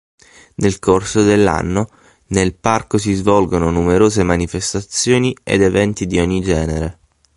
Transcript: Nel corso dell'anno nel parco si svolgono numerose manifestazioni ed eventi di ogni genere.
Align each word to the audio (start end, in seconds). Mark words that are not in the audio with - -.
Nel 0.55 0.79
corso 0.79 1.21
dell'anno 1.23 1.87
nel 2.29 2.55
parco 2.55 2.97
si 2.97 3.13
svolgono 3.13 3.69
numerose 3.69 4.23
manifestazioni 4.23 5.37
ed 5.43 5.61
eventi 5.61 6.07
di 6.07 6.17
ogni 6.19 6.41
genere. 6.41 6.97